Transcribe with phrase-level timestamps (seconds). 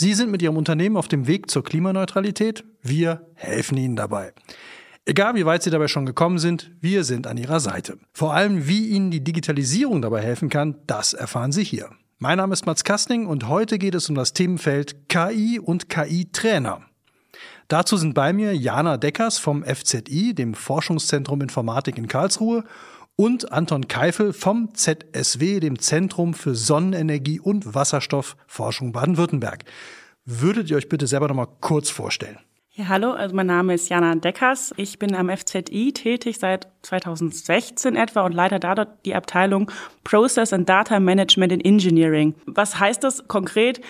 [0.00, 2.62] Sie sind mit Ihrem Unternehmen auf dem Weg zur Klimaneutralität.
[2.82, 4.32] Wir helfen Ihnen dabei.
[5.06, 7.98] Egal wie weit Sie dabei schon gekommen sind, wir sind an Ihrer Seite.
[8.12, 11.90] Vor allem, wie Ihnen die Digitalisierung dabei helfen kann, das erfahren Sie hier.
[12.18, 16.82] Mein Name ist Mats Kastning und heute geht es um das Themenfeld KI und KI-Trainer.
[17.66, 22.62] Dazu sind bei mir Jana Deckers vom FZI, dem Forschungszentrum Informatik in Karlsruhe,
[23.20, 29.64] und Anton Keifel vom ZSW, dem Zentrum für Sonnenenergie und Wasserstoffforschung Baden-Württemberg.
[30.24, 32.38] Würdet ihr euch bitte selber noch mal kurz vorstellen?
[32.74, 34.72] Ja, hallo, also mein Name ist Jana Deckers.
[34.76, 39.68] Ich bin am FZI tätig seit 2016 etwa und leite da dort die Abteilung
[40.04, 42.36] Process and Data Management in Engineering.
[42.46, 43.80] Was heißt das konkret?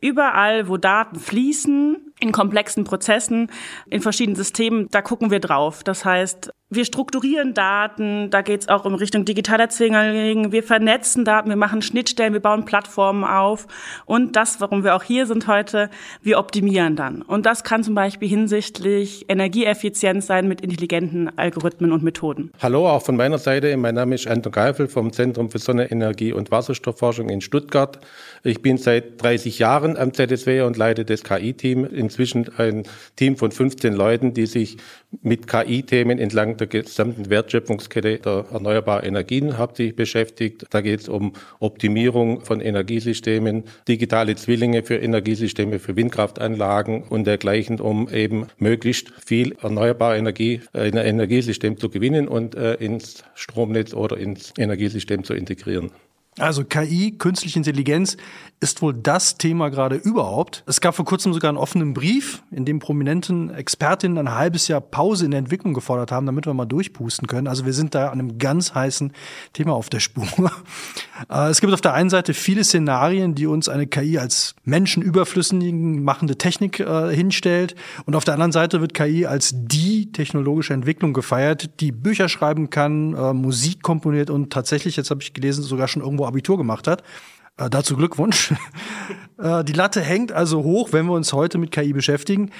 [0.00, 3.52] Überall, wo Daten fließen, in komplexen Prozessen,
[3.88, 5.84] in verschiedenen Systemen, da gucken wir drauf.
[5.84, 11.24] Das heißt, wir strukturieren Daten, da geht es auch um Richtung digitaler Zwillinge, wir vernetzen
[11.24, 13.66] Daten, wir machen Schnittstellen, wir bauen Plattformen auf
[14.06, 15.90] und das, warum wir auch hier sind heute,
[16.22, 17.22] wir optimieren dann.
[17.22, 22.50] Und das kann zum Beispiel hinsichtlich Energieeffizienz sein mit intelligenten Algorithmen und Methoden.
[22.60, 23.76] Hallo, auch von meiner Seite.
[23.76, 27.98] Mein Name ist Anton Geifel vom Zentrum für Sonnenenergie und Wasserstoffforschung in Stuttgart.
[28.42, 31.84] Ich bin seit 30 Jahren am ZSW und leite das KI-Team.
[31.84, 32.84] Inzwischen ein
[33.16, 34.76] Team von 15 Leuten, die sich
[35.22, 40.66] mit KI-Themen entlang der gesamten Wertschöpfungskette der erneuerbaren Energien hauptsächlich beschäftigt.
[40.70, 47.80] Da geht es um Optimierung von Energiesystemen, digitale Zwillinge für Energiesysteme, für Windkraftanlagen und dergleichen,
[47.80, 53.94] um eben möglichst viel erneuerbare Energie in ein Energiesystem zu gewinnen und äh, ins Stromnetz
[53.94, 55.90] oder ins Energiesystem zu integrieren.
[56.38, 58.16] Also KI, künstliche Intelligenz,
[58.60, 60.64] ist wohl das Thema gerade überhaupt.
[60.66, 64.80] Es gab vor kurzem sogar einen offenen Brief, in dem prominenten Expertinnen ein halbes Jahr
[64.80, 67.46] Pause in der Entwicklung gefordert haben, damit wir mal durchpusten können.
[67.46, 69.12] Also wir sind da an einem ganz heißen
[69.52, 70.24] Thema auf der Spur.
[71.30, 76.02] Äh, es gibt auf der einen Seite viele Szenarien, die uns eine KI als menschenüberflüssigen
[76.02, 77.76] machende Technik äh, hinstellt.
[78.04, 82.68] Und auf der anderen Seite wird KI als die technologische Entwicklung gefeiert, die Bücher schreiben
[82.68, 86.86] kann, äh, Musik komponiert und tatsächlich, jetzt habe ich gelesen, sogar schon irgendwo Abitur gemacht
[86.86, 87.02] hat.
[87.56, 88.52] Äh, dazu Glückwunsch.
[89.38, 92.50] äh, die Latte hängt also hoch, wenn wir uns heute mit KI beschäftigen.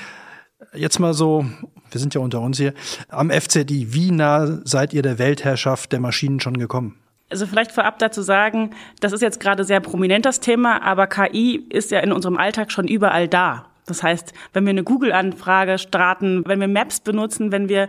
[0.73, 1.45] Jetzt mal so,
[1.91, 2.75] wir sind ja unter uns hier,
[3.09, 6.97] am FZI, wie nah seid ihr der Weltherrschaft der Maschinen schon gekommen?
[7.31, 8.71] Also vielleicht vorab dazu sagen,
[9.01, 12.71] das ist jetzt gerade sehr prominent das Thema, aber KI ist ja in unserem Alltag
[12.71, 13.67] schon überall da.
[13.87, 17.89] Das heißt, wenn wir eine Google-Anfrage starten, wenn wir Maps benutzen, wenn wir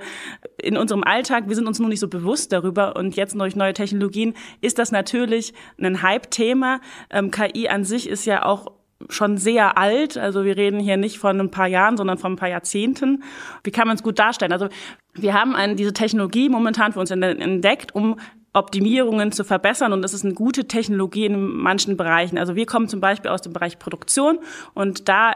[0.62, 3.74] in unserem Alltag, wir sind uns nur nicht so bewusst darüber und jetzt durch neue
[3.74, 6.82] Technologien ist das natürlich ein Hype-Thema.
[7.10, 8.72] Ähm, KI an sich ist ja auch
[9.10, 10.18] schon sehr alt.
[10.18, 13.24] Also wir reden hier nicht von ein paar Jahren, sondern von ein paar Jahrzehnten.
[13.64, 14.52] Wie kann man es gut darstellen?
[14.52, 14.70] Also
[15.14, 18.18] wir haben eine, diese Technologie momentan für uns entdeckt, um
[18.54, 19.92] Optimierungen zu verbessern.
[19.92, 22.38] Und das ist eine gute Technologie in manchen Bereichen.
[22.38, 24.40] Also wir kommen zum Beispiel aus dem Bereich Produktion
[24.74, 25.34] und da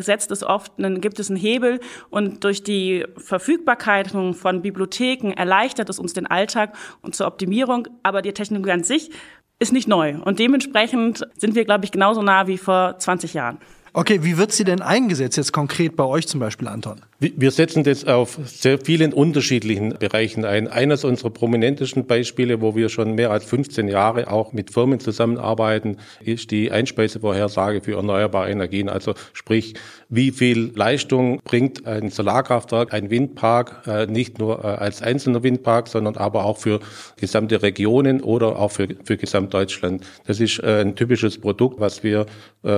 [0.00, 1.80] setzt es oft, dann gibt es einen Hebel
[2.10, 7.88] und durch die Verfügbarkeit von Bibliotheken erleichtert es uns den Alltag und zur Optimierung.
[8.02, 9.10] Aber die Technologie an sich
[9.58, 13.58] ist nicht neu und dementsprechend sind wir, glaube ich, genauso nah wie vor 20 Jahren.
[13.98, 17.00] Okay, wie wird sie denn eingesetzt jetzt konkret bei euch zum Beispiel, Anton?
[17.18, 20.68] Wir setzen das auf sehr vielen unterschiedlichen Bereichen ein.
[20.68, 25.96] Eines unserer prominentesten Beispiele, wo wir schon mehr als 15 Jahre auch mit Firmen zusammenarbeiten,
[26.20, 28.88] ist die Einspeisevorhersage für erneuerbare Energien.
[28.88, 29.74] Also sprich,
[30.08, 35.88] wie viel Leistung bringt ein Solarkraftwerk, ein Windpark, äh, nicht nur äh, als einzelner Windpark,
[35.88, 36.78] sondern aber auch für
[37.16, 40.06] gesamte Regionen oder auch für, für Gesamtdeutschland.
[40.24, 42.26] Das ist äh, ein typisches Produkt, was wir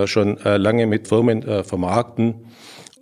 [0.04, 2.46] schon lange mit Firmen vermarkten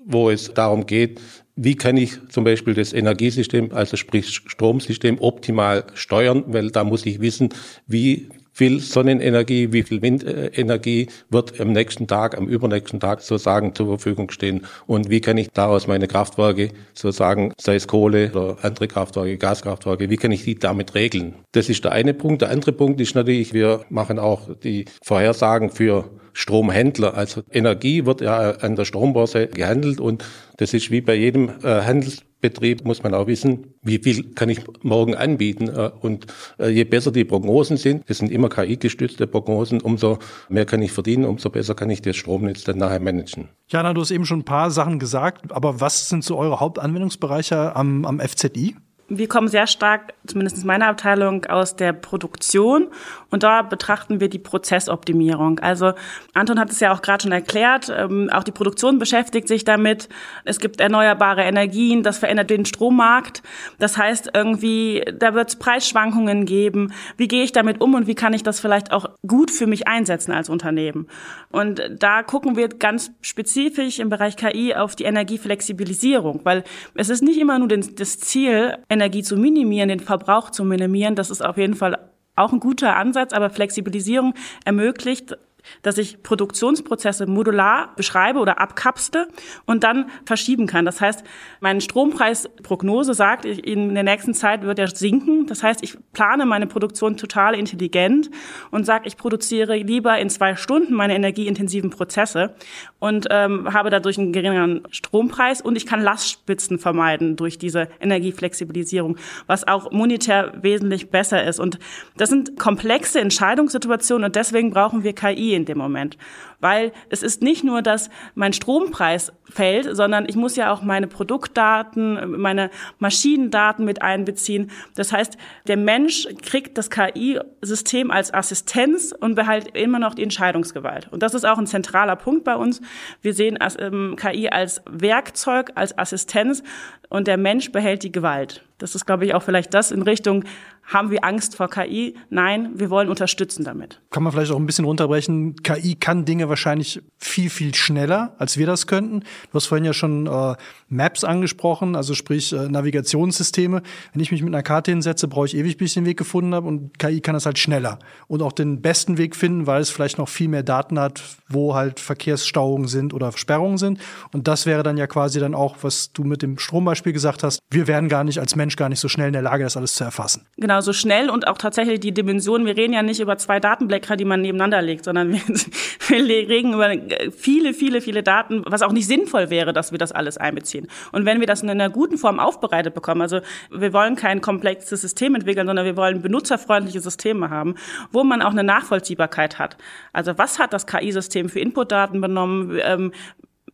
[0.08, 1.20] wo es darum geht,
[1.55, 7.05] wie kann ich zum Beispiel das Energiesystem, also sprich Stromsystem, optimal steuern, weil da muss
[7.05, 7.50] ich wissen,
[7.87, 8.28] wie
[8.58, 14.32] viel Sonnenenergie, wie viel Windenergie wird am nächsten Tag, am übernächsten Tag sozusagen zur Verfügung
[14.32, 19.38] stehen und wie kann ich daraus meine Kraftwerke sozusagen, sei es Kohle oder andere Kraftwerke,
[19.38, 21.37] Gaskraftwerke, wie kann ich die damit regeln?
[21.52, 22.43] Das ist der eine Punkt.
[22.43, 27.14] Der andere Punkt ist natürlich, wir machen auch die Vorhersagen für Stromhändler.
[27.14, 30.25] Also Energie wird ja an der Strombörse gehandelt und
[30.56, 34.49] das ist wie bei jedem äh, Handels Betrieb muss man auch wissen, wie viel kann
[34.49, 35.69] ich morgen anbieten.
[35.69, 36.26] Äh, und
[36.58, 40.19] äh, je besser die Prognosen sind, das sind immer KI-gestützte Prognosen, umso
[40.49, 43.49] mehr kann ich verdienen, umso besser kann ich das Stromnetz dann nachher managen.
[43.69, 47.75] Jana, du hast eben schon ein paar Sachen gesagt, aber was sind so eure Hauptanwendungsbereiche
[47.75, 48.76] am, am FZI?
[49.11, 52.88] Wir kommen sehr stark, zumindest meine Abteilung, aus der Produktion
[53.30, 55.60] und da betrachten wir die Prozessoptimierung.
[55.60, 55.92] Also
[56.34, 60.08] Anton hat es ja auch gerade schon erklärt, ähm, auch die Produktion beschäftigt sich damit.
[60.44, 63.42] Es gibt erneuerbare Energien, das verändert den Strommarkt.
[63.78, 66.92] Das heißt irgendwie, da wird es Preisschwankungen geben.
[67.16, 69.86] Wie gehe ich damit um und wie kann ich das vielleicht auch gut für mich
[69.86, 71.06] einsetzen als Unternehmen?
[71.50, 76.64] Und da gucken wir ganz spezifisch im Bereich KI auf die Energieflexibilisierung, weil
[76.94, 81.14] es ist nicht immer nur das Ziel, Energie zu minimieren, den Verbrauch zu minimieren.
[81.14, 81.98] Das ist auf jeden Fall
[82.38, 85.37] auch ein guter Ansatz, aber Flexibilisierung ermöglicht
[85.82, 89.29] dass ich Produktionsprozesse modular beschreibe oder abkapsle
[89.67, 90.85] und dann verschieben kann.
[90.85, 91.25] Das heißt,
[91.61, 95.47] meine Strompreisprognose sagt, in der nächsten Zeit wird er sinken.
[95.47, 98.31] Das heißt, ich plane meine Produktion total intelligent
[98.70, 102.55] und sage, ich produziere lieber in zwei Stunden meine energieintensiven Prozesse
[102.99, 109.17] und ähm, habe dadurch einen geringeren Strompreis und ich kann Lastspitzen vermeiden durch diese Energieflexibilisierung,
[109.47, 111.61] was auch monetär wesentlich besser ist.
[111.61, 111.79] Und
[112.17, 116.16] das sind komplexe Entscheidungssituationen und deswegen brauchen wir KI in dem Moment.
[116.60, 121.06] Weil es ist nicht nur, dass mein Strompreis fällt, sondern ich muss ja auch meine
[121.06, 124.70] Produktdaten, meine Maschinendaten mit einbeziehen.
[124.94, 131.08] Das heißt, der Mensch kriegt das KI-System als Assistenz und behält immer noch die Entscheidungsgewalt.
[131.10, 132.81] Und das ist auch ein zentraler Punkt bei uns.
[133.22, 136.62] Wir sehen ähm, KI als Werkzeug, als Assistenz
[137.08, 138.64] und der Mensch behält die Gewalt.
[138.78, 140.44] Das ist, glaube ich, auch vielleicht das in Richtung,
[140.88, 142.17] haben wir Angst vor KI?
[142.31, 144.00] Nein, wir wollen unterstützen damit.
[144.11, 145.56] Kann man vielleicht auch ein bisschen runterbrechen.
[145.56, 149.20] KI kann Dinge wahrscheinlich viel, viel schneller, als wir das könnten.
[149.20, 150.55] Du hast vorhin ja schon äh,
[150.88, 153.82] Maps angesprochen, also sprich äh, Navigationssysteme.
[154.12, 156.55] Wenn ich mich mit einer Karte hinsetze, brauche ich ewig, bis ich den Weg gefunden
[156.55, 159.91] habe und KI kann das halt schneller und auch den besten Weg finden, weil es
[159.91, 164.00] vielleicht noch viel mehr Daten hat, wo halt Verkehrsstauungen sind oder Sperrungen sind.
[164.32, 167.61] Und das wäre dann ja quasi dann auch, was du mit dem Strombeispiel gesagt hast.
[167.70, 169.94] Wir wären gar nicht als Mensch gar nicht so schnell in der Lage, das alles
[169.94, 170.46] zu erfassen.
[170.56, 172.66] Genau so schnell und auch tatsächlich die Dimensionen.
[172.66, 175.40] Wir reden ja nicht über zwei Datenblätter, die man nebeneinander legt, sondern wir,
[176.08, 176.90] wir reden über
[177.30, 180.88] viele, viele, viele Daten, was auch nicht sinnvoll wäre, dass wir das alles einbeziehen.
[181.12, 183.40] Und wenn wir das in einer guten Form aufbereitet bekommen, also
[183.70, 187.74] wir wollen kein komplexes System entwickeln, sondern wir wollen benutzerfreundliche Systeme haben,
[188.12, 189.76] wo man auch eine Nachvollziehbarkeit hat.
[190.12, 192.78] Also was hat das KI-System für Inputdaten benommen?
[192.82, 193.12] Ähm,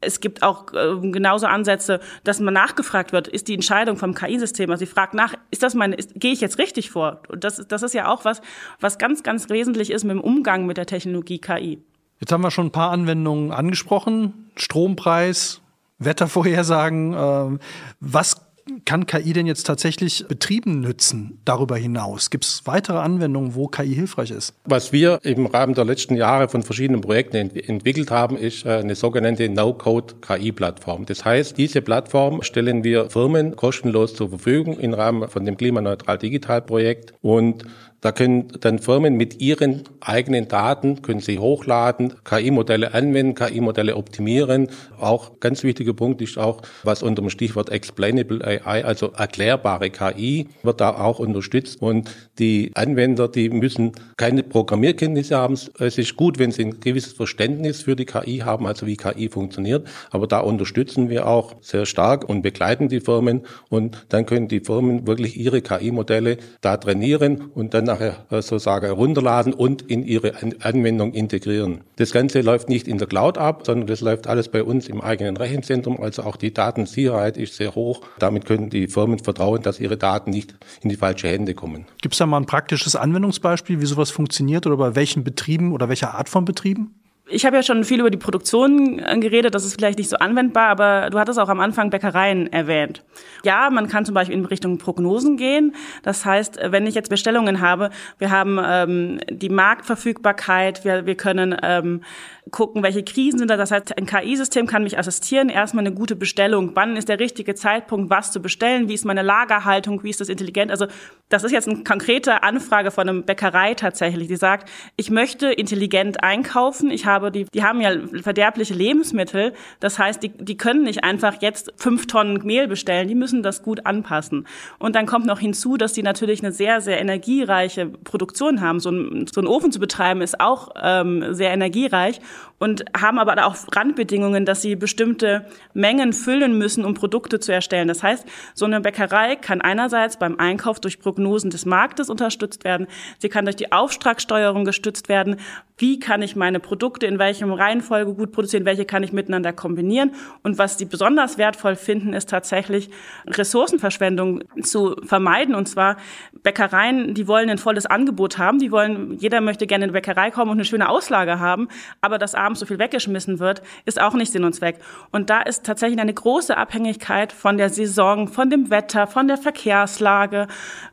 [0.00, 4.70] es gibt auch äh, genauso Ansätze, dass man nachgefragt wird, ist die Entscheidung vom KI-System,
[4.70, 7.20] also sie fragt nach, ist das meine, ist, gehe ich jetzt richtig vor?
[7.28, 8.40] Und das, das ist ja auch was,
[8.80, 11.82] was ganz, ganz wesentlich ist mit dem Umgang mit der Technologie KI.
[12.20, 14.50] Jetzt haben wir schon ein paar Anwendungen angesprochen.
[14.56, 15.60] Strompreis,
[15.98, 17.12] Wettervorhersagen.
[17.12, 17.58] Äh,
[18.00, 18.43] was
[18.84, 22.30] kann KI denn jetzt tatsächlich Betrieben nützen darüber hinaus?
[22.30, 24.54] Gibt es weitere Anwendungen, wo KI hilfreich ist?
[24.64, 28.70] Was wir im Rahmen der letzten Jahre von verschiedenen Projekten ent entwickelt haben, ist äh,
[28.70, 31.04] eine sogenannte No-Code-KI-Plattform.
[31.06, 36.18] Das heißt, diese Plattform stellen wir Firmen kostenlos zur Verfügung im Rahmen von dem Klimaneutral
[36.18, 37.64] Digital Projekt und
[38.04, 44.68] da können dann Firmen mit ihren eigenen Daten, können sie hochladen, KI-Modelle anwenden, KI-Modelle optimieren.
[45.00, 50.48] Auch ganz wichtiger Punkt ist auch, was unter dem Stichwort Explainable AI, also erklärbare KI,
[50.62, 51.80] wird da auch unterstützt.
[51.80, 55.56] Und die Anwender, die müssen keine Programmierkenntnisse haben.
[55.78, 59.30] Es ist gut, wenn sie ein gewisses Verständnis für die KI haben, also wie KI
[59.30, 59.88] funktioniert.
[60.10, 63.46] Aber da unterstützen wir auch sehr stark und begleiten die Firmen.
[63.70, 68.86] Und dann können die Firmen wirklich ihre KI-Modelle da trainieren und dann nachher äh, sozusagen
[68.86, 71.82] herunterladen und in ihre Anwendung integrieren.
[71.96, 75.00] Das Ganze läuft nicht in der Cloud ab, sondern das läuft alles bei uns im
[75.00, 76.00] eigenen Rechenzentrum.
[76.00, 78.02] Also auch die Datensicherheit ist sehr hoch.
[78.18, 81.86] Damit können die Firmen vertrauen, dass ihre Daten nicht in die falsche Hände kommen.
[82.02, 85.88] Gibt es da mal ein praktisches Anwendungsbeispiel, wie sowas funktioniert oder bei welchen Betrieben oder
[85.88, 86.94] welcher Art von Betrieben?
[87.26, 90.16] Ich habe ja schon viel über die Produktion äh, geredet, das ist vielleicht nicht so
[90.16, 93.02] anwendbar, aber du hattest auch am Anfang Bäckereien erwähnt.
[93.44, 95.74] Ja, man kann zum Beispiel in Richtung Prognosen gehen.
[96.02, 97.88] Das heißt, wenn ich jetzt Bestellungen habe,
[98.18, 102.02] wir haben ähm, die Marktverfügbarkeit, wir, wir können ähm,
[102.50, 103.56] gucken, welche Krisen sind da.
[103.56, 105.48] Das heißt, ein KI-System kann mich assistieren.
[105.48, 106.72] Erstmal eine gute Bestellung.
[106.74, 108.88] Wann ist der richtige Zeitpunkt, was zu bestellen?
[108.88, 110.02] Wie ist meine Lagerhaltung?
[110.02, 110.70] Wie ist das intelligent?
[110.70, 110.86] Also
[111.30, 116.22] das ist jetzt eine konkrete Anfrage von einem Bäckerei tatsächlich, die sagt, ich möchte intelligent
[116.22, 116.90] einkaufen.
[116.90, 117.92] Ich habe die, die haben ja
[118.22, 119.52] verderbliche Lebensmittel.
[119.80, 123.08] Das heißt, die, die können nicht einfach jetzt fünf Tonnen Mehl bestellen.
[123.08, 124.46] Die müssen das gut anpassen.
[124.78, 128.80] Und dann kommt noch hinzu, dass die natürlich eine sehr, sehr energiereiche Produktion haben.
[128.80, 132.20] So ein, so ein Ofen zu betreiben ist auch ähm, sehr energiereich.
[132.64, 135.44] Und haben aber auch Randbedingungen, dass sie bestimmte
[135.74, 137.88] Mengen füllen müssen, um Produkte zu erstellen.
[137.88, 142.86] Das heißt, so eine Bäckerei kann einerseits beim Einkauf durch Prognosen des Marktes unterstützt werden,
[143.18, 145.36] sie kann durch die Auftragssteuerung gestützt werden,
[145.76, 150.12] wie kann ich meine Produkte in welchem Reihenfolge gut produzieren, welche kann ich miteinander kombinieren.
[150.42, 152.90] Und was sie besonders wertvoll finden, ist tatsächlich
[153.26, 155.54] Ressourcenverschwendung zu vermeiden.
[155.54, 155.96] Und zwar
[156.44, 160.30] Bäckereien, die wollen ein volles Angebot haben, die wollen, jeder möchte gerne in eine Bäckerei
[160.30, 161.68] kommen und eine schöne Auslage haben,
[162.00, 164.76] aber dass abends so viel weggeschmissen wird, ist auch nicht Sinn und Zweck.
[165.10, 169.36] Und da ist tatsächlich eine große Abhängigkeit von der Saison, von dem Wetter, von der
[169.36, 170.46] Verkehrslage.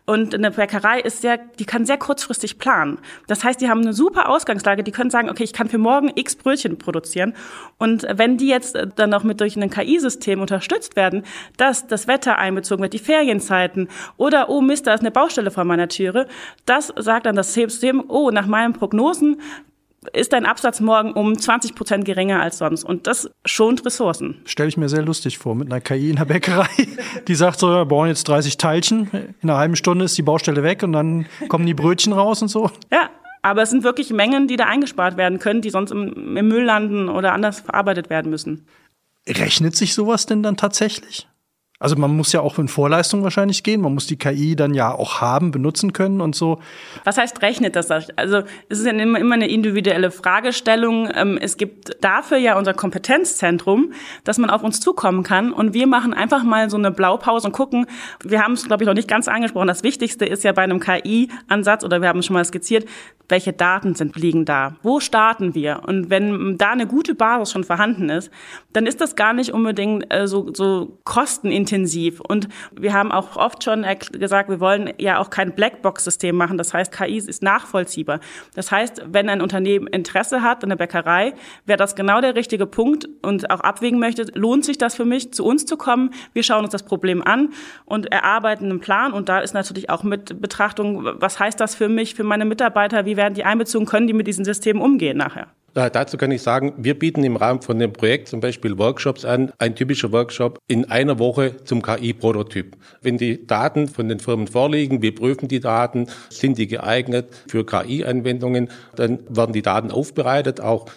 [0.06, 2.98] Und eine Bäckerei ist sehr, die kann sehr kurzfristig planen.
[3.28, 6.12] Das heißt, die haben eine super Ausgangslage, die können sagen, okay, ich kann für morgen
[6.16, 7.34] x Brötchen produzieren.
[7.78, 11.24] Und wenn die jetzt dann noch mit durch ein KI-System unterstützt werden,
[11.58, 13.88] dass das Wetter einbezogen wird, die Ferienzeiten
[14.18, 16.28] oder, oh Mist, da ist eine Baustelle vor meiner Türe,
[16.66, 19.38] das sagt dann das System, oh, nach meinen Prognosen
[20.14, 22.84] ist dein Absatz morgen um 20 Prozent geringer als sonst.
[22.84, 24.42] Und das schont Ressourcen.
[24.46, 26.68] Stelle ich mir sehr lustig vor, mit einer KI in der Bäckerei,
[27.28, 29.10] die sagt so, wir brauchen jetzt 30 Teilchen,
[29.42, 32.48] in einer halben Stunde ist die Baustelle weg und dann kommen die Brötchen raus und
[32.48, 32.72] so.
[32.92, 33.10] Ja,
[33.42, 36.64] aber es sind wirklich Mengen, die da eingespart werden können, die sonst im, im Müll
[36.64, 38.68] landen oder anders verarbeitet werden müssen.
[39.28, 41.28] Rechnet sich sowas denn dann tatsächlich?
[41.82, 43.82] Also man muss ja auch in Vorleistung wahrscheinlich gehen.
[43.82, 46.60] Man muss die KI dann ja auch haben, benutzen können und so.
[47.06, 47.90] Was heißt rechnet das?
[47.90, 51.10] Also es ist ja immer, immer eine individuelle Fragestellung.
[51.16, 55.52] Ähm, es gibt dafür ja unser Kompetenzzentrum, dass man auf uns zukommen kann.
[55.52, 57.88] Und wir machen einfach mal so eine Blaupause und gucken.
[58.24, 59.68] Wir haben es, glaube ich, noch nicht ganz angesprochen.
[59.68, 62.86] Das Wichtigste ist ja bei einem KI-Ansatz, oder wir haben es schon mal skizziert,
[63.32, 64.76] welche Daten sind, liegen da?
[64.84, 65.82] Wo starten wir?
[65.88, 68.30] Und wenn da eine gute Basis schon vorhanden ist,
[68.74, 71.71] dann ist das gar nicht unbedingt äh, so, so kostenintensiv.
[71.72, 76.58] Und wir haben auch oft schon gesagt, wir wollen ja auch kein Blackbox-System machen.
[76.58, 78.20] Das heißt, KI ist nachvollziehbar.
[78.56, 81.34] Das heißt, wenn ein Unternehmen Interesse hat, eine Bäckerei,
[81.66, 85.34] wäre das genau der richtige Punkt und auch abwägen möchte, lohnt sich das für mich,
[85.34, 86.14] zu uns zu kommen?
[86.34, 87.50] Wir schauen uns das Problem an
[87.86, 89.14] und erarbeiten einen Plan.
[89.14, 93.06] Und da ist natürlich auch mit Betrachtung, was heißt das für mich, für meine Mitarbeiter,
[93.06, 95.48] wie werden die einbezogen, können die mit diesen Systemen umgehen nachher?
[95.74, 99.24] Ja, dazu kann ich sagen, wir bieten im Rahmen von dem Projekt zum Beispiel Workshops
[99.24, 99.54] an.
[99.58, 102.76] Ein typischer Workshop in einer Woche zum KI-Prototyp.
[103.02, 107.66] Wenn die Daten von den Firmen vorliegen, wir prüfen die Daten, sind die geeignet für
[107.66, 110.88] KI-Anwendungen, dann werden die Daten aufbereitet, auch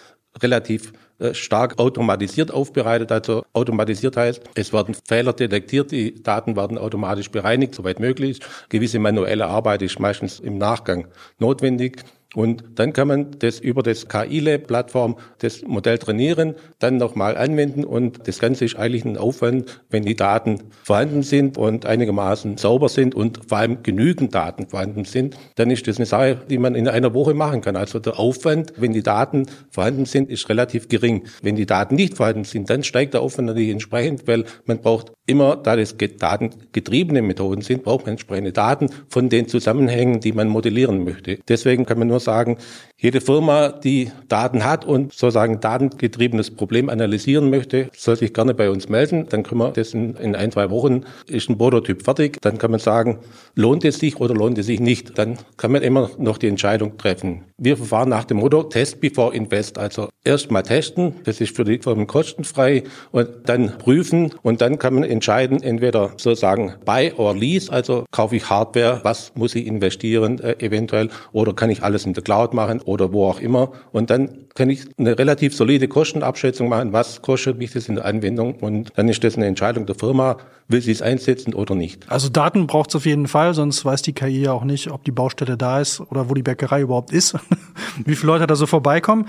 [0.43, 3.13] relativ äh, stark automatisiert aufbereitet.
[3.13, 8.41] Also automatisiert heißt, es werden Fehler detektiert, die Daten werden automatisch bereinigt, soweit möglich.
[8.67, 11.07] Gewisse manuelle Arbeit ist meistens im Nachgang
[11.39, 12.03] notwendig.
[12.35, 18.27] Und dann kann man das über das KI-Lab-Plattform das Modell trainieren, dann nochmal anwenden und
[18.27, 23.15] das Ganze ist eigentlich ein Aufwand, wenn die Daten vorhanden sind und einigermaßen sauber sind
[23.15, 26.87] und vor allem genügend Daten vorhanden sind, dann ist das eine Sache, die man in
[26.87, 27.75] einer Woche machen kann.
[27.75, 31.23] Also der Aufwand, wenn die Daten vorhanden sind, ist relativ gering.
[31.41, 35.13] Wenn die Daten nicht vorhanden sind, dann steigt der Aufwand natürlich entsprechend, weil man braucht
[35.25, 40.47] immer, da das datengetriebene Methoden sind, braucht man entsprechende Daten von den Zusammenhängen, die man
[40.47, 41.39] modellieren möchte.
[41.47, 42.57] Deswegen kann man nur sagen,
[42.97, 48.69] jede Firma, die Daten hat und sozusagen datengetriebenes Problem analysieren möchte, soll sich gerne bei
[48.69, 49.27] uns melden.
[49.29, 52.41] Dann können wir das in, in ein, zwei Wochen, ist ein Prototyp fertig.
[52.41, 53.19] Dann kann man sagen,
[53.53, 55.17] lohnt es sich oder lohnt es sich nicht.
[55.17, 57.43] Dann kann man immer noch die Entscheidung treffen.
[57.57, 59.77] Wir verfahren nach dem Motto Test before Invest.
[59.77, 64.79] Also erst mal testen, das ist für die Firmen kostenfrei und dann prüfen und dann
[64.79, 69.67] kann man entscheiden, entweder sozusagen buy or lease, also kaufe ich Hardware, was muss ich
[69.67, 73.71] investieren äh, eventuell oder kann ich alles in der Cloud machen oder wo auch immer.
[73.91, 78.05] Und dann kann ich eine relativ solide Kostenabschätzung machen, was kostet mich das in der
[78.05, 78.55] Anwendung.
[78.55, 80.37] Und dann ist das eine Entscheidung der Firma,
[80.67, 82.09] will sie es einsetzen oder nicht.
[82.09, 85.03] Also Daten braucht es auf jeden Fall, sonst weiß die KI ja auch nicht, ob
[85.03, 87.35] die Baustelle da ist oder wo die Bäckerei überhaupt ist,
[88.05, 89.27] wie viele Leute da so vorbeikommen.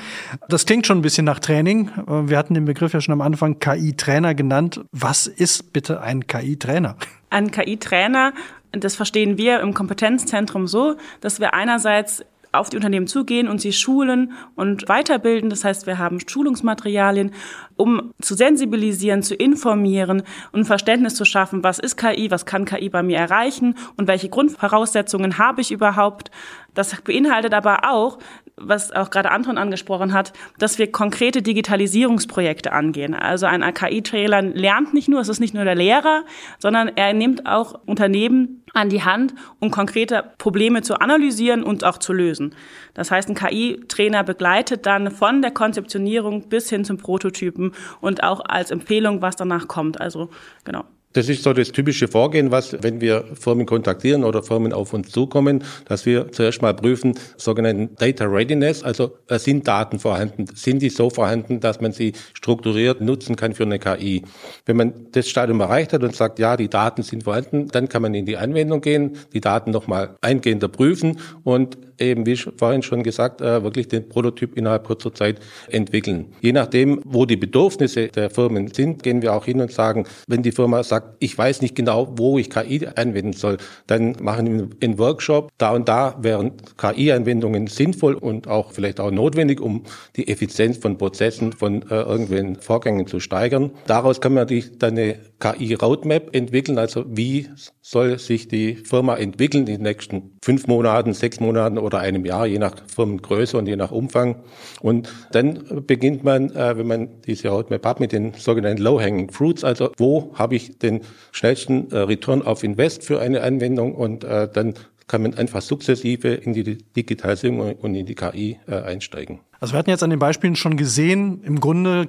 [0.48, 1.90] Das klingt schon ein bisschen nach Training.
[2.06, 4.84] Wir hatten den Begriff ja schon am Anfang KI-Trainer genannt.
[4.92, 6.96] Was ist bitte ein KI-Trainer?
[7.30, 8.32] Ein KI-Trainer,
[8.72, 12.24] das verstehen wir im Kompetenzzentrum so, dass wir einerseits
[12.58, 15.50] auf die Unternehmen zugehen und sie schulen und weiterbilden.
[15.50, 17.32] Das heißt, wir haben Schulungsmaterialien,
[17.76, 20.22] um zu sensibilisieren, zu informieren
[20.52, 24.28] und Verständnis zu schaffen, was ist KI, was kann KI bei mir erreichen und welche
[24.28, 26.30] Grundvoraussetzungen habe ich überhaupt.
[26.74, 28.18] Das beinhaltet aber auch,
[28.56, 33.14] was auch gerade Anton angesprochen hat, dass wir konkrete Digitalisierungsprojekte angehen.
[33.14, 36.24] Also ein KI-Trailer lernt nicht nur, es ist nicht nur der Lehrer,
[36.58, 41.98] sondern er nimmt auch Unternehmen an die Hand, um konkrete Probleme zu analysieren und auch
[41.98, 42.54] zu lösen.
[42.94, 48.40] Das heißt, ein KI-Trainer begleitet dann von der Konzeptionierung bis hin zum Prototypen und auch
[48.40, 50.00] als Empfehlung, was danach kommt.
[50.00, 50.30] Also
[50.64, 50.84] genau.
[51.16, 55.10] Das ist so das typische Vorgehen, was, wenn wir Firmen kontaktieren oder Firmen auf uns
[55.10, 60.82] zukommen, dass wir zuerst mal prüfen, sogenannten Data Readiness, also äh, sind Daten vorhanden, sind
[60.82, 64.24] die so vorhanden, dass man sie strukturiert nutzen kann für eine KI.
[64.66, 68.02] Wenn man das Stadium erreicht hat und sagt, ja, die Daten sind vorhanden, dann kann
[68.02, 73.02] man in die Anwendung gehen, die Daten nochmal eingehender prüfen und eben, wie vorhin schon
[73.02, 76.32] gesagt, äh, wirklich den Prototyp innerhalb kurzer Zeit entwickeln.
[76.40, 80.42] Je nachdem, wo die Bedürfnisse der Firmen sind, gehen wir auch hin und sagen, wenn
[80.42, 84.68] die Firma sagt, ich weiß nicht genau, wo ich KI anwenden soll, dann machen wir
[84.82, 85.50] einen Workshop.
[85.58, 89.84] Da und da wären KI-Anwendungen sinnvoll und auch vielleicht auch notwendig, um
[90.16, 93.70] die Effizienz von Prozessen, von äh, irgendwelchen Vorgängen zu steigern.
[93.86, 96.78] Daraus kann man natürlich dann eine KI-Roadmap entwickeln.
[96.78, 97.48] Also wie
[97.82, 102.46] soll sich die Firma entwickeln in den nächsten fünf Monaten, sechs Monaten oder einem Jahr,
[102.46, 104.36] je nach Firmengröße und je nach Umfang.
[104.80, 109.64] Und dann beginnt man, äh, wenn man diese Roadmap hat, mit den sogenannten Low-Hanging Fruits.
[109.64, 111.00] Also wo habe ich den
[111.32, 114.74] schnellsten äh, Return of Invest für eine Anwendung und äh, dann
[115.06, 119.38] kann man einfach sukzessive in die Digitalisierung und in die KI einsteigen.
[119.60, 122.08] Also wir hatten jetzt an den Beispielen schon gesehen, im Grunde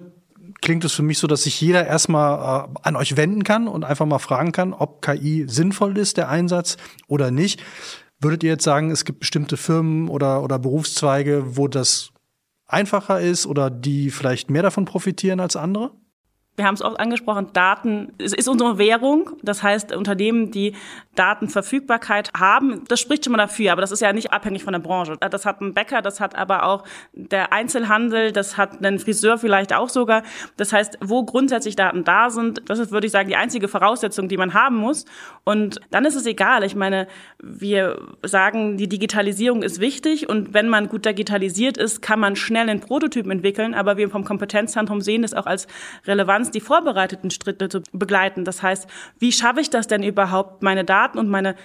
[0.62, 3.84] klingt es für mich so, dass sich jeder erstmal äh, an euch wenden kann und
[3.84, 7.62] einfach mal fragen kann, ob KI sinnvoll ist, der Einsatz oder nicht.
[8.20, 12.12] Würdet ihr jetzt sagen, es gibt bestimmte Firmen oder, oder Berufszweige, wo das
[12.66, 15.92] einfacher ist oder die vielleicht mehr davon profitieren als andere?
[16.58, 19.30] Wir haben es oft angesprochen, Daten es ist unsere Währung.
[19.44, 20.74] Das heißt, Unternehmen, die
[21.14, 24.80] Datenverfügbarkeit haben, das spricht schon mal dafür, aber das ist ja nicht abhängig von der
[24.80, 25.18] Branche.
[25.20, 26.84] Das hat ein Bäcker, das hat aber auch
[27.14, 30.24] der Einzelhandel, das hat ein Friseur vielleicht auch sogar.
[30.58, 34.28] Das heißt, wo grundsätzlich Daten da sind, das ist, würde ich sagen, die einzige Voraussetzung,
[34.28, 35.06] die man haben muss.
[35.44, 36.64] Und dann ist es egal.
[36.64, 42.20] Ich meine, wir sagen, die Digitalisierung ist wichtig und wenn man gut digitalisiert ist, kann
[42.20, 45.68] man schnell einen Prototypen entwickeln, aber wir vom Kompetenzzentrum sehen das auch als
[46.08, 48.46] Relevanz uns die vorbereiteten Schritte zu begleiten.
[48.46, 48.88] Das heißt,
[49.20, 51.56] wie schaffe ich das denn überhaupt, meine Daten und meine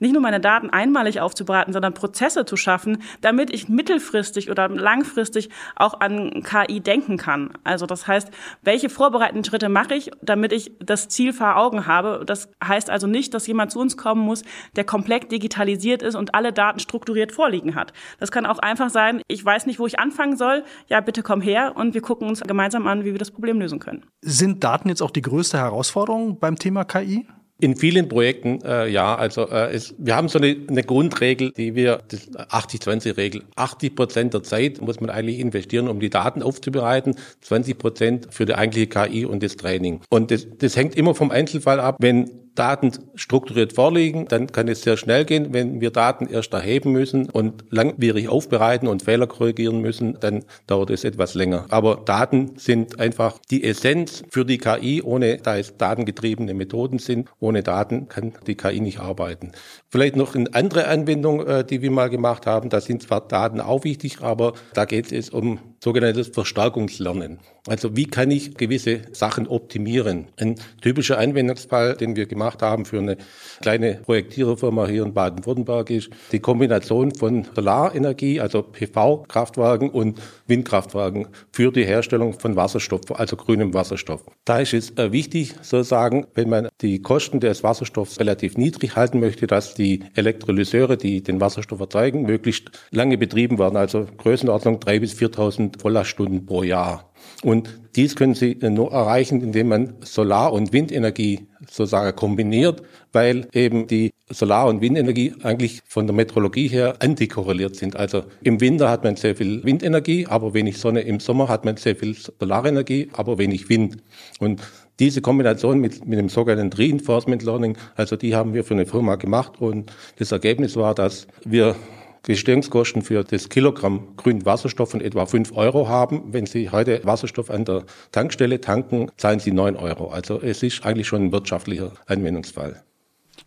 [0.00, 5.50] nicht nur meine Daten einmalig aufzubereiten, sondern Prozesse zu schaffen, damit ich mittelfristig oder langfristig
[5.76, 7.50] auch an KI denken kann.
[7.64, 8.30] Also das heißt,
[8.62, 12.24] welche vorbereitenden Schritte mache ich, damit ich das Ziel vor Augen habe.
[12.26, 14.42] Das heißt also nicht, dass jemand zu uns kommen muss,
[14.76, 17.92] der komplett digitalisiert ist und alle Daten strukturiert vorliegen hat.
[18.18, 20.64] Das kann auch einfach sein, ich weiß nicht, wo ich anfangen soll.
[20.88, 23.78] Ja, bitte komm her und wir gucken uns gemeinsam an, wie wir das Problem lösen
[23.78, 24.06] können.
[24.22, 27.26] Sind Daten jetzt auch die größte Herausforderung beim Thema KI?
[27.60, 31.74] In vielen Projekten äh, ja, also äh, es, wir haben so eine, eine Grundregel, die
[31.74, 37.78] wir, 80-20-Regel, 80 Prozent der Zeit muss man eigentlich investieren, um die Daten aufzubereiten, 20
[37.78, 40.00] Prozent für die eigentliche KI und das Training.
[40.08, 41.96] Und das, das hängt immer vom Einzelfall ab.
[42.00, 45.54] Wenn Daten strukturiert vorliegen, dann kann es sehr schnell gehen.
[45.54, 50.90] Wenn wir Daten erst erheben müssen und langwierig aufbereiten und Fehler korrigieren müssen, dann dauert
[50.90, 51.64] es etwas länger.
[51.70, 57.30] Aber Daten sind einfach die Essenz für die KI, ohne da es datengetriebene Methoden sind.
[57.40, 59.52] Ohne Daten kann die KI nicht arbeiten.
[59.88, 62.68] Vielleicht noch eine andere Anwendung, äh, die wir mal gemacht haben.
[62.68, 67.38] Da sind zwar Daten auch wichtig, aber da geht es um sogenanntes Verstärkungslernen.
[67.66, 70.26] Also wie kann ich gewisse Sachen optimieren?
[70.38, 73.16] Ein typischer Anwendungsfall, den wir gemacht haben für eine
[73.60, 81.72] kleine Projektiererfirma hier in Baden-Württemberg ist die Kombination von Solarenergie, also PV-Kraftwagen und Windkraftwagen für
[81.72, 84.24] die Herstellung von Wasserstoff, also grünem Wasserstoff.
[84.44, 89.20] Da ist es äh, wichtig, sozusagen, wenn man die Kosten des Wasserstoffs relativ niedrig halten
[89.20, 95.00] möchte, dass die Elektrolyseure, die den Wasserstoff erzeugen, möglichst lange betrieben werden, also Größenordnung 3.000
[95.00, 97.10] bis 4.000 Volllaststunden pro Jahr.
[97.42, 103.86] Und dies können Sie nur erreichen, indem man Solar- und Windenergie sozusagen kombiniert, weil eben
[103.86, 107.96] die Solar- und Windenergie eigentlich von der Meteorologie her antikorreliert sind.
[107.96, 111.00] Also im Winter hat man sehr viel Windenergie, aber wenig Sonne.
[111.00, 113.96] Im Sommer hat man sehr viel Solarenergie, aber wenig Wind.
[114.38, 114.60] Und
[115.00, 119.16] diese Kombination mit, mit dem sogenannten Reinforcement Learning, also die haben wir für eine Firma
[119.16, 121.74] gemacht und das Ergebnis war, dass wir
[122.22, 126.32] Gestehungskosten für das Kilogramm grünen Wasserstoff von etwa 5 Euro haben.
[126.32, 130.10] Wenn Sie heute Wasserstoff an der Tankstelle tanken, zahlen Sie 9 Euro.
[130.10, 132.82] Also es ist eigentlich schon ein wirtschaftlicher Anwendungsfall.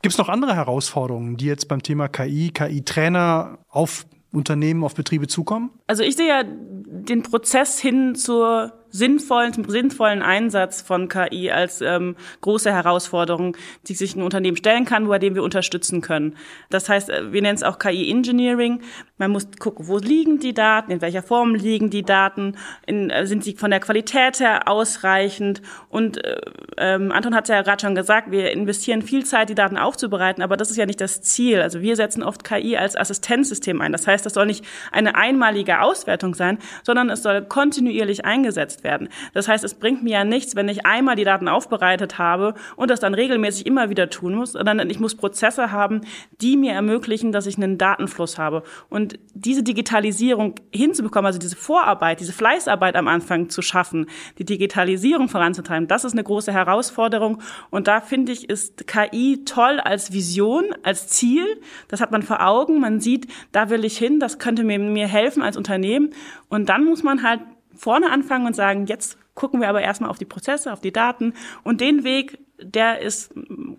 [0.02, 5.28] Gibt es noch andere Herausforderungen, die jetzt beim Thema KI, KI-Trainer auf Unternehmen, auf Betriebe
[5.28, 5.72] zukommen?
[5.88, 11.82] Also ich sehe ja den Prozess hin zur sinnvollen, zum sinnvollen Einsatz von KI als
[11.82, 16.36] ähm, große Herausforderung, die sich ein Unternehmen stellen kann, bei dem wir unterstützen können.
[16.70, 18.82] Das heißt, äh, wir nennen es auch KI-Engineering.
[19.18, 23.26] Man muss gucken, wo liegen die Daten, in welcher Form liegen die Daten, in, äh,
[23.26, 25.64] sind sie von der Qualität her ausreichend.
[25.90, 26.40] Und äh,
[26.78, 30.44] ähm, Anton hat es ja gerade schon gesagt, wir investieren viel Zeit, die Daten aufzubereiten,
[30.44, 31.62] aber das ist ja nicht das Ziel.
[31.62, 33.92] Also wir setzen oft KI als Assistenzsystem ein.
[33.92, 39.10] Das heißt, das soll nicht eine einmalige Auswertung sein, sondern es soll kontinuierlich eingesetzt werden.
[39.34, 42.90] Das heißt, es bringt mir ja nichts, wenn ich einmal die Daten aufbereitet habe und
[42.90, 46.02] das dann regelmäßig immer wieder tun muss, sondern ich muss Prozesse haben,
[46.42, 48.64] die mir ermöglichen, dass ich einen Datenfluss habe.
[48.90, 55.30] Und diese Digitalisierung hinzubekommen, also diese Vorarbeit, diese Fleißarbeit am Anfang zu schaffen, die Digitalisierung
[55.30, 57.42] voranzutreiben, das ist eine große Herausforderung.
[57.70, 61.46] Und da finde ich, ist KI toll als Vision, als Ziel.
[61.88, 62.80] Das hat man vor Augen.
[62.80, 64.20] Man sieht, da will ich hin.
[64.20, 66.12] Das könnte mir, mir helfen als Unternehmen.
[66.50, 67.42] Und dann muss man halt
[67.76, 71.34] vorne anfangen und sagen, jetzt gucken wir aber erstmal auf die Prozesse, auf die Daten
[71.64, 73.34] und den Weg, der ist,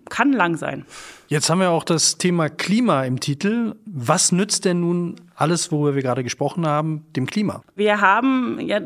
[0.09, 0.85] kann lang sein.
[1.27, 3.75] Jetzt haben wir auch das Thema Klima im Titel.
[3.85, 7.63] Was nützt denn nun alles, worüber wir gerade gesprochen haben, dem Klima?
[7.75, 8.81] Wir haben ja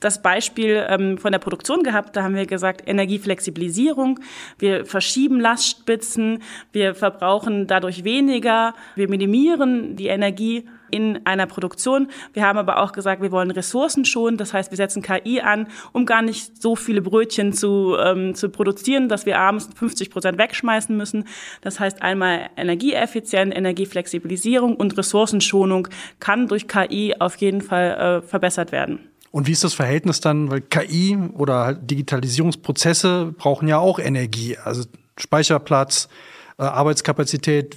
[0.00, 2.16] das Beispiel ähm, von der Produktion gehabt.
[2.16, 4.20] Da haben wir gesagt, Energieflexibilisierung.
[4.58, 6.42] Wir verschieben Lastspitzen.
[6.70, 8.74] Wir verbrauchen dadurch weniger.
[8.94, 12.08] Wir minimieren die Energie in einer Produktion.
[12.32, 14.36] Wir haben aber auch gesagt, wir wollen Ressourcen schonen.
[14.36, 18.50] Das heißt, wir setzen KI an, um gar nicht so viele Brötchen zu, ähm, zu
[18.50, 21.24] produzieren, dass wir abends 50 Prozent wegschmeißen müssen.
[21.62, 25.88] Das heißt einmal Energieeffizient, Energieflexibilisierung und Ressourcenschonung
[26.20, 29.00] kann durch KI auf jeden Fall äh, verbessert werden.
[29.30, 30.50] Und wie ist das Verhältnis dann?
[30.50, 34.84] Weil KI oder halt Digitalisierungsprozesse brauchen ja auch Energie, also
[35.18, 36.08] Speicherplatz,
[36.58, 37.76] äh, Arbeitskapazität.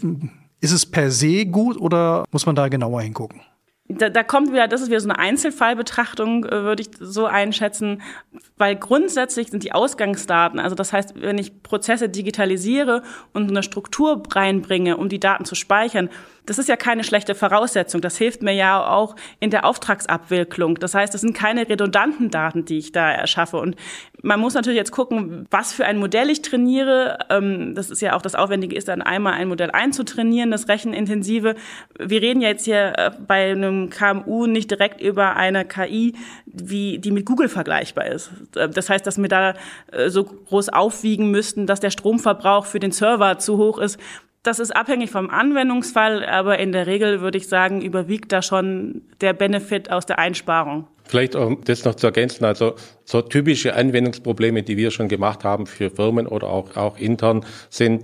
[0.62, 3.42] Ist es per se gut oder muss man da genauer hingucken?
[3.88, 8.02] Da, da kommt wieder, das ist wieder so eine Einzelfallbetrachtung, äh, würde ich so einschätzen,
[8.58, 14.24] weil grundsätzlich sind die Ausgangsdaten, also das heißt, wenn ich Prozesse digitalisiere und eine Struktur
[14.32, 16.10] reinbringe, um die Daten zu speichern,
[16.46, 18.02] das ist ja keine schlechte Voraussetzung.
[18.02, 20.76] Das hilft mir ja auch in der Auftragsabwicklung.
[20.80, 23.58] Das heißt, es sind keine redundanten Daten, die ich da erschaffe.
[23.58, 23.76] Und
[24.22, 27.20] man muss natürlich jetzt gucken, was für ein Modell ich trainiere.
[27.30, 31.56] Ähm, das ist ja auch das Aufwendige ist, dann einmal ein Modell einzutrainieren, das Rechenintensive.
[32.00, 37.00] Wir reden ja jetzt hier äh, bei einem KMU nicht direkt über eine KI, wie,
[37.00, 38.32] die mit Google vergleichbar ist.
[38.56, 39.54] Äh, das heißt, dass wir da
[39.92, 44.00] äh, so groß aufwiegen müssten, dass der Stromverbrauch für den Server zu hoch ist.
[44.46, 49.02] Das ist abhängig vom Anwendungsfall, aber in der Regel würde ich sagen, überwiegt da schon
[49.20, 50.88] der Benefit aus der Einsparung.
[51.04, 55.66] Vielleicht um das noch zu ergänzen, also so typische Anwendungsprobleme, die wir schon gemacht haben
[55.66, 58.04] für Firmen oder auch, auch intern, sind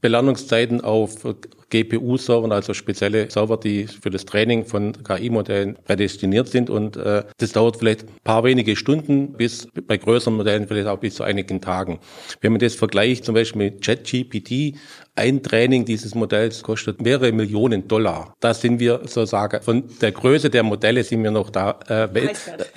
[0.00, 1.24] Belernungszeiten auf
[1.70, 6.68] GPU-Servern, also spezielle Server, die für das Training von KI-Modellen prädestiniert sind.
[6.68, 10.98] Und äh, das dauert vielleicht ein paar wenige Stunden bis bei größeren Modellen vielleicht auch
[10.98, 12.00] bis zu einigen Tagen.
[12.40, 14.76] Wenn man das vergleicht zum Beispiel mit ChatGPT,
[15.20, 18.34] ein Training dieses Modells kostet mehrere Millionen Dollar.
[18.40, 22.08] Da sind wir sozusagen von der Größe der Modelle sind wir noch da äh,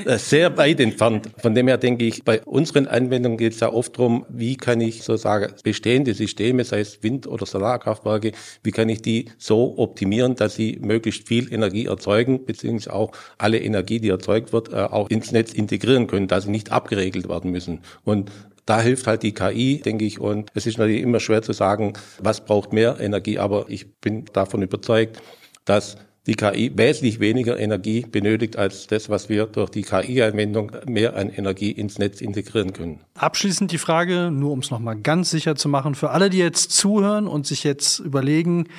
[0.05, 1.29] äh, sehr weit entfernt.
[1.37, 4.81] Von dem her denke ich, bei unseren Anwendungen geht es ja oft darum, wie kann
[4.81, 10.35] ich sozusagen bestehende Systeme, sei es Wind- oder Solarkraftwerke, wie kann ich die so optimieren,
[10.35, 15.09] dass sie möglichst viel Energie erzeugen, beziehungsweise auch alle Energie, die erzeugt wird, äh, auch
[15.09, 17.79] ins Netz integrieren können, dass sie nicht abgeregelt werden müssen.
[18.03, 18.31] Und
[18.65, 20.19] da hilft halt die KI, denke ich.
[20.19, 23.39] Und es ist natürlich immer schwer zu sagen, was braucht mehr Energie.
[23.39, 25.21] Aber ich bin davon überzeugt,
[25.65, 31.17] dass die KI wesentlich weniger Energie benötigt als das, was wir durch die KI-Anwendung mehr
[31.17, 33.01] an Energie ins Netz integrieren können.
[33.15, 36.71] Abschließend die Frage, nur um es nochmal ganz sicher zu machen, für alle, die jetzt
[36.71, 38.69] zuhören und sich jetzt überlegen,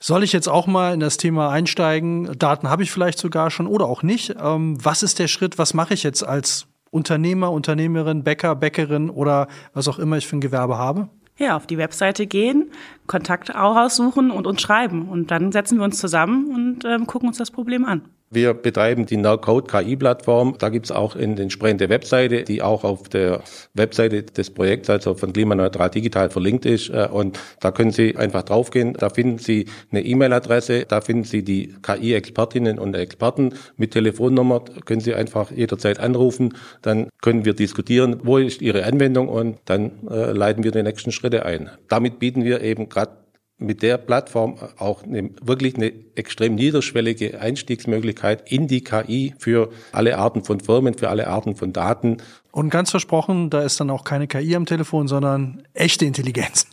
[0.00, 2.36] soll ich jetzt auch mal in das Thema einsteigen?
[2.36, 4.34] Daten habe ich vielleicht sogar schon oder auch nicht.
[4.42, 5.58] Ähm, was ist der Schritt?
[5.58, 10.36] Was mache ich jetzt als Unternehmer, Unternehmerin, Bäcker, Bäckerin oder was auch immer ich für
[10.36, 11.08] ein Gewerbe habe?
[11.38, 12.70] Ja, auf die Webseite gehen,
[13.06, 15.08] Kontakt auch aussuchen und uns schreiben.
[15.08, 18.02] Und dann setzen wir uns zusammen und ähm, gucken uns das Problem an.
[18.34, 20.56] Wir betreiben die No-Code KI-Plattform.
[20.58, 23.42] Da gibt es auch eine entsprechende Webseite, die auch auf der
[23.74, 26.88] Webseite des Projekts, also von Klimaneutral Digital, verlinkt ist.
[26.88, 28.94] Äh, und da können Sie einfach draufgehen.
[28.94, 34.64] Da finden Sie eine E-Mail-Adresse, da finden Sie die KI-Expertinnen und Experten mit Telefonnummer.
[34.86, 36.54] Können Sie einfach jederzeit anrufen.
[36.80, 41.12] Dann können wir diskutieren, wo ist Ihre Anwendung und dann äh, leiten wir die nächsten
[41.12, 41.68] Schritte ein.
[41.88, 43.21] Damit bieten wir eben gerade
[43.62, 50.18] mit der Plattform auch eine, wirklich eine extrem niederschwellige Einstiegsmöglichkeit in die KI für alle
[50.18, 52.18] Arten von Firmen, für alle Arten von Daten.
[52.50, 56.66] Und ganz versprochen, da ist dann auch keine KI am Telefon, sondern echte Intelligenz.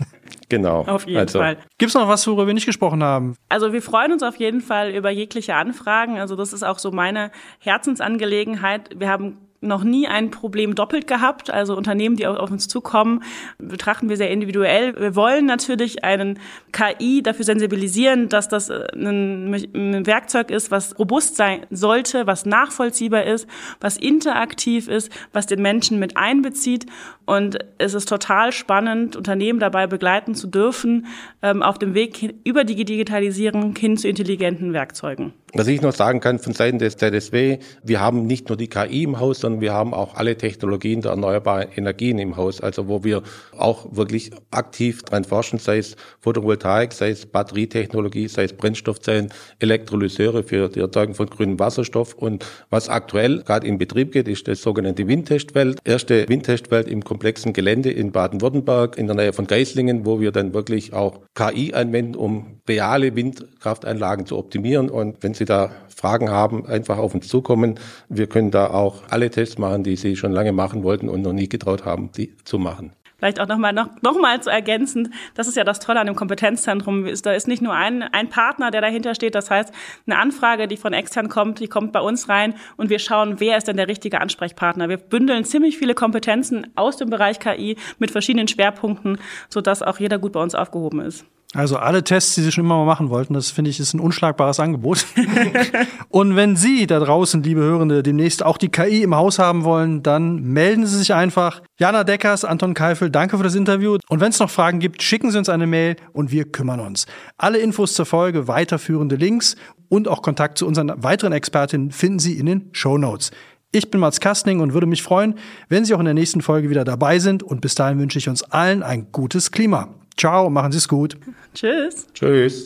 [0.50, 0.82] Genau.
[0.82, 1.40] Auf jeden also.
[1.40, 1.58] Fall.
[1.78, 3.36] Gibt es noch was, worüber wir nicht gesprochen haben?
[3.50, 6.18] Also wir freuen uns auf jeden Fall über jegliche Anfragen.
[6.18, 8.90] Also das ist auch so meine Herzensangelegenheit.
[9.00, 11.50] Wir haben noch nie ein Problem doppelt gehabt.
[11.50, 13.24] Also Unternehmen, die auf uns zukommen,
[13.58, 14.96] betrachten wir sehr individuell.
[15.00, 16.40] Wir wollen natürlich einen
[16.72, 23.24] KI dafür sensibilisieren, dass das äh, ein, Werkzeug ist, was robust sein sollte, was nachvollziehbar
[23.24, 23.48] ist,
[23.80, 26.86] was interaktiv ist, was den Menschen mit einbezieht.
[27.26, 31.08] Und es ist total spannend, Unternehmen dabei begleiten zu dürfen,
[31.42, 35.34] ähm, auf dem Weg über die Digitalisierung hin zu intelligenten Werkzeugen.
[35.54, 39.04] Was ich noch sagen kann von Seiten des ZSW, wir haben nicht nur die KI
[39.04, 43.04] im Haus, sondern wir haben auch alle Technologien der erneuerbaren Energien im Haus, also wo
[43.04, 43.24] wir
[43.58, 50.44] auch wirklich aktiv dran forschen, sei es Photovoltaik, sei es Batterietechnologie, sei es Brennstoffzellen, Elektrolyseure
[50.44, 52.14] für die Erzeugung von grünem Wasserstoff.
[52.14, 55.80] Und was aktuell gerade in Betrieb geht, ist das sogenannte Windtestfeld.
[55.84, 60.54] Erste Windtestfeld im komplexen Gelände in Baden-Württemberg in der Nähe von Geislingen, wo wir dann
[60.54, 64.90] wirklich auch KI anwenden, um reale Windkraftanlagen zu optimieren.
[64.90, 67.80] Und wenn Sie da Fragen haben, einfach auf uns zukommen.
[68.08, 71.34] Wir können da auch alle Tests machen, die Sie schon lange machen wollten und noch
[71.34, 72.94] nie getraut haben, die zu machen.
[73.20, 76.16] Vielleicht auch nochmal noch, noch mal zu ergänzen, das ist ja das Tolle an dem
[76.16, 77.06] Kompetenzzentrum.
[77.22, 79.36] Da ist nicht nur ein, ein Partner, der dahinter steht.
[79.36, 79.74] Das heißt,
[80.08, 83.58] eine Anfrage, die von extern kommt, die kommt bei uns rein und wir schauen, wer
[83.58, 84.88] ist denn der richtige Ansprechpartner.
[84.88, 89.18] Wir bündeln ziemlich viele Kompetenzen aus dem Bereich KI mit verschiedenen Schwerpunkten,
[89.50, 91.26] sodass auch jeder gut bei uns aufgehoben ist.
[91.56, 94.00] Also alle Tests, die Sie schon immer mal machen wollten, das finde ich ist ein
[94.00, 95.08] unschlagbares Angebot.
[96.10, 100.04] und wenn Sie da draußen, liebe Hörende, demnächst auch die KI im Haus haben wollen,
[100.04, 101.64] dann melden Sie sich einfach.
[101.80, 103.98] Jana Deckers, Anton Keifel, danke für das Interview.
[104.10, 107.08] Und wenn es noch Fragen gibt, schicken Sie uns eine Mail und wir kümmern uns.
[107.38, 109.56] Alle Infos zur Folge, weiterführende Links
[109.88, 113.32] und auch Kontakt zu unseren weiteren Expertinnen finden Sie in den Show Notes.
[113.72, 115.34] Ich bin Mats Kastning und würde mich freuen,
[115.68, 117.42] wenn Sie auch in der nächsten Folge wieder dabei sind.
[117.42, 119.90] Und bis dahin wünsche ich uns allen ein gutes Klima.
[120.20, 121.16] Ciao, machen Sie es gut.
[121.54, 122.08] Tschüss.
[122.14, 122.66] Tschüss.